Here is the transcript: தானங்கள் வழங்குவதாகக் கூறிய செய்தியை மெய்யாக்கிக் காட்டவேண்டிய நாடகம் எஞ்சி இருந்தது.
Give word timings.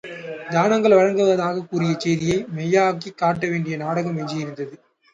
தானங்கள் 0.49 0.91
வழங்குவதாகக் 0.91 1.69
கூறிய 1.69 1.93
செய்தியை 1.97 2.45
மெய்யாக்கிக் 2.55 3.19
காட்டவேண்டிய 3.21 3.77
நாடகம் 3.77 4.17
எஞ்சி 4.17 4.37
இருந்தது. 4.37 4.75